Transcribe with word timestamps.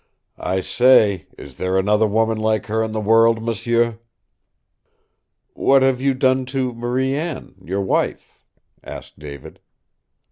"I 0.39 0.61
say, 0.61 1.27
is 1.37 1.57
there 1.59 1.77
another 1.77 2.07
woman 2.07 2.39
like 2.39 2.65
her 2.65 2.81
in 2.81 2.91
the 2.91 2.99
world, 2.99 3.43
m'sieu?" 3.47 3.99
"What 5.53 5.83
have 5.83 6.01
you 6.01 6.15
done 6.15 6.47
to 6.47 6.73
Marie 6.73 7.13
Anne 7.15 7.53
your 7.63 7.81
wife?" 7.81 8.39
asked 8.83 9.19
David. 9.19 9.59